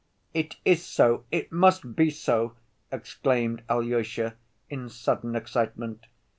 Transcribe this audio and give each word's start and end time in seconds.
"It 0.33 0.55
is 0.65 0.83
so, 0.83 1.25
it 1.29 1.51
must 1.51 1.95
be 1.95 2.09
so," 2.09 2.55
exclaimed 2.91 3.61
Alyosha, 3.69 4.33
in 4.67 4.89
sudden 4.89 5.35
excitement. 5.35 6.07